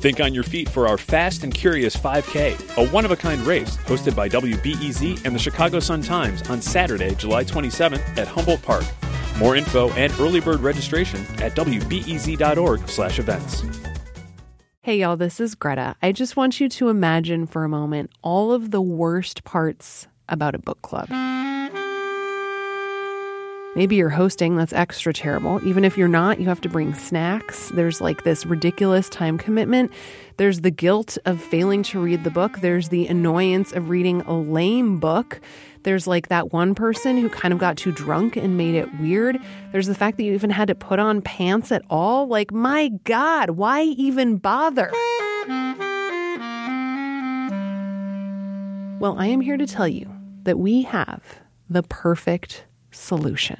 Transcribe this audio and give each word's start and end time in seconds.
Think 0.00 0.20
on 0.20 0.32
your 0.32 0.44
feet 0.44 0.68
for 0.68 0.86
our 0.88 0.96
Fast 0.96 1.44
and 1.44 1.52
Curious 1.52 1.94
5K, 1.96 2.78
a 2.78 2.88
one 2.90 3.04
of 3.04 3.10
a 3.10 3.16
kind 3.16 3.42
race 3.42 3.76
hosted 3.78 4.16
by 4.16 4.28
WBEZ 4.28 5.24
and 5.24 5.34
the 5.34 5.38
Chicago 5.38 5.80
Sun 5.80 6.02
Times 6.02 6.48
on 6.48 6.62
Saturday, 6.62 7.14
July 7.14 7.44
27th 7.44 8.16
at 8.16 8.28
Humboldt 8.28 8.62
Park. 8.62 8.84
More 9.38 9.56
info 9.56 9.90
and 9.92 10.12
early 10.20 10.40
bird 10.40 10.60
registration 10.60 11.20
at 11.42 11.54
wbez.org/events. 11.54 13.64
Hey 14.82 14.98
y'all, 14.98 15.18
this 15.18 15.40
is 15.40 15.54
Greta. 15.54 15.94
I 16.00 16.12
just 16.12 16.36
want 16.36 16.58
you 16.58 16.70
to 16.70 16.88
imagine 16.88 17.46
for 17.46 17.64
a 17.64 17.68
moment 17.68 18.10
all 18.22 18.52
of 18.52 18.70
the 18.70 18.80
worst 18.80 19.44
parts 19.44 20.08
about 20.28 20.54
a 20.54 20.58
book 20.58 20.80
club. 20.80 21.10
Maybe 23.76 23.94
you're 23.94 24.10
hosting, 24.10 24.56
that's 24.56 24.72
extra 24.72 25.12
terrible. 25.12 25.60
Even 25.64 25.84
if 25.84 25.96
you're 25.96 26.08
not, 26.08 26.40
you 26.40 26.46
have 26.46 26.60
to 26.62 26.68
bring 26.68 26.92
snacks. 26.92 27.68
There's 27.68 28.00
like 28.00 28.24
this 28.24 28.44
ridiculous 28.44 29.08
time 29.08 29.38
commitment. 29.38 29.92
There's 30.38 30.62
the 30.62 30.72
guilt 30.72 31.18
of 31.24 31.40
failing 31.40 31.84
to 31.84 32.00
read 32.00 32.24
the 32.24 32.32
book. 32.32 32.62
There's 32.62 32.88
the 32.88 33.06
annoyance 33.06 33.70
of 33.70 33.88
reading 33.88 34.22
a 34.22 34.36
lame 34.36 34.98
book. 34.98 35.40
There's 35.84 36.08
like 36.08 36.28
that 36.28 36.52
one 36.52 36.74
person 36.74 37.16
who 37.16 37.28
kind 37.28 37.54
of 37.54 37.60
got 37.60 37.76
too 37.76 37.92
drunk 37.92 38.36
and 38.36 38.56
made 38.56 38.74
it 38.74 38.92
weird. 38.98 39.38
There's 39.70 39.86
the 39.86 39.94
fact 39.94 40.16
that 40.16 40.24
you 40.24 40.32
even 40.32 40.50
had 40.50 40.66
to 40.66 40.74
put 40.74 40.98
on 40.98 41.22
pants 41.22 41.70
at 41.70 41.82
all. 41.88 42.26
Like, 42.26 42.50
my 42.50 42.88
God, 43.04 43.50
why 43.50 43.82
even 43.82 44.38
bother? 44.38 44.90
Well, 48.98 49.14
I 49.16 49.26
am 49.28 49.40
here 49.40 49.56
to 49.56 49.66
tell 49.66 49.86
you 49.86 50.10
that 50.42 50.58
we 50.58 50.82
have 50.82 51.22
the 51.68 51.84
perfect 51.84 52.64
solution. 52.90 53.58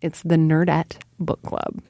It's 0.00 0.22
the 0.22 0.36
Nerdette 0.36 0.98
Book 1.18 1.42
Club. 1.42 1.82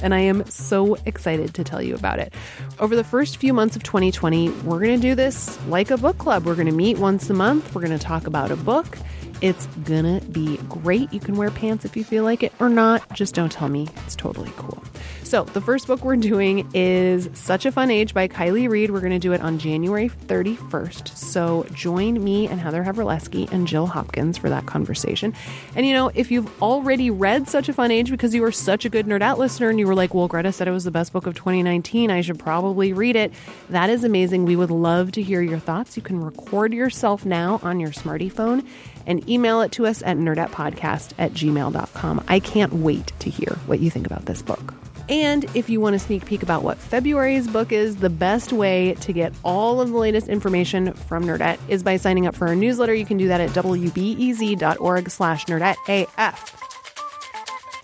And 0.00 0.14
I 0.14 0.20
am 0.20 0.46
so 0.46 0.94
excited 1.06 1.54
to 1.54 1.64
tell 1.64 1.82
you 1.82 1.94
about 1.94 2.20
it. 2.20 2.32
Over 2.78 2.94
the 2.94 3.02
first 3.02 3.38
few 3.38 3.52
months 3.52 3.74
of 3.74 3.82
2020, 3.82 4.50
we're 4.62 4.78
going 4.78 4.94
to 4.94 5.08
do 5.08 5.16
this 5.16 5.58
like 5.66 5.90
a 5.90 5.96
book 5.96 6.18
club. 6.18 6.46
We're 6.46 6.54
going 6.54 6.68
to 6.68 6.72
meet 6.72 6.98
once 6.98 7.28
a 7.30 7.34
month. 7.34 7.74
We're 7.74 7.80
going 7.80 7.98
to 7.98 8.04
talk 8.04 8.28
about 8.28 8.52
a 8.52 8.56
book. 8.56 8.96
It's 9.40 9.66
gonna 9.84 10.20
be 10.32 10.56
great. 10.68 11.12
You 11.12 11.20
can 11.20 11.36
wear 11.36 11.50
pants 11.50 11.84
if 11.84 11.96
you 11.96 12.04
feel 12.04 12.24
like 12.24 12.42
it 12.42 12.52
or 12.58 12.68
not. 12.68 13.08
Just 13.14 13.34
don't 13.34 13.52
tell 13.52 13.68
me. 13.68 13.88
It's 14.04 14.16
totally 14.16 14.52
cool. 14.56 14.82
So, 15.28 15.44
the 15.44 15.60
first 15.60 15.86
book 15.86 16.04
we're 16.06 16.16
doing 16.16 16.66
is 16.72 17.28
Such 17.34 17.66
a 17.66 17.70
Fun 17.70 17.90
Age 17.90 18.14
by 18.14 18.28
Kiley 18.28 18.66
Reid. 18.66 18.90
We're 18.90 19.00
to 19.00 19.18
do 19.18 19.34
it 19.34 19.42
on 19.42 19.58
January 19.58 20.08
31st. 20.08 21.14
So, 21.16 21.66
join 21.74 22.24
me 22.24 22.48
and 22.48 22.58
Heather 22.58 22.82
Havrilesky 22.82 23.50
and 23.52 23.68
Jill 23.68 23.86
Hopkins 23.86 24.38
for 24.38 24.48
that 24.48 24.64
conversation. 24.64 25.34
And 25.76 25.86
you 25.86 25.92
know, 25.92 26.10
if 26.14 26.30
you've 26.30 26.62
already 26.62 27.10
read 27.10 27.46
Such 27.46 27.68
a 27.68 27.74
Fun 27.74 27.90
Age 27.90 28.10
because 28.10 28.34
you 28.34 28.40
were 28.40 28.50
such 28.50 28.86
a 28.86 28.88
good 28.88 29.06
Nerdette 29.06 29.36
listener 29.36 29.68
and 29.68 29.78
you 29.78 29.86
were 29.86 29.94
like, 29.94 30.14
well, 30.14 30.28
Greta 30.28 30.50
said 30.50 30.66
it 30.66 30.72
was 30.72 30.84
the 30.84 30.90
best 30.90 31.12
book 31.12 31.26
of 31.26 31.34
2019, 31.34 32.10
I 32.10 32.22
should 32.22 32.38
probably 32.38 32.94
read 32.94 33.14
it, 33.14 33.32
that 33.68 33.90
is 33.90 34.04
amazing. 34.04 34.46
We 34.46 34.56
would 34.56 34.70
love 34.70 35.12
to 35.12 35.22
hear 35.22 35.42
your 35.42 35.58
thoughts. 35.58 35.94
You 35.94 36.02
can 36.02 36.24
record 36.24 36.72
yourself 36.72 37.26
now 37.26 37.60
on 37.62 37.80
your 37.80 37.92
smarty 37.92 38.30
phone 38.30 38.66
and 39.08 39.27
email 39.28 39.60
it 39.60 39.72
to 39.72 39.86
us 39.86 40.02
at 40.02 40.16
nerdettepodcast 40.16 41.12
at 41.18 41.32
gmail.com. 41.32 42.24
I 42.28 42.40
can't 42.40 42.72
wait 42.74 43.12
to 43.20 43.30
hear 43.30 43.54
what 43.66 43.80
you 43.80 43.90
think 43.90 44.06
about 44.06 44.26
this 44.26 44.42
book. 44.42 44.74
And 45.08 45.44
if 45.54 45.70
you 45.70 45.80
want 45.80 45.96
a 45.96 45.98
sneak 45.98 46.26
peek 46.26 46.42
about 46.42 46.62
what 46.62 46.76
February's 46.76 47.48
book 47.48 47.72
is, 47.72 47.96
the 47.96 48.10
best 48.10 48.52
way 48.52 48.94
to 49.00 49.12
get 49.12 49.32
all 49.42 49.80
of 49.80 49.88
the 49.88 49.96
latest 49.96 50.28
information 50.28 50.92
from 50.92 51.24
Nerdette 51.24 51.58
is 51.68 51.82
by 51.82 51.96
signing 51.96 52.26
up 52.26 52.36
for 52.36 52.46
our 52.46 52.54
newsletter. 52.54 52.92
You 52.92 53.06
can 53.06 53.16
do 53.16 53.28
that 53.28 53.40
at 53.40 53.50
wbez.org 53.50 55.10
slash 55.10 55.46
nerdetteaf. 55.46 56.54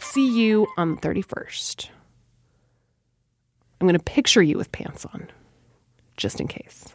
See 0.00 0.38
you 0.38 0.66
on 0.76 0.96
the 0.96 1.00
31st. 1.00 1.88
I'm 3.80 3.86
going 3.86 3.98
to 3.98 4.04
picture 4.04 4.42
you 4.42 4.56
with 4.56 4.70
pants 4.70 5.06
on, 5.06 5.28
just 6.16 6.40
in 6.40 6.48
case. 6.48 6.94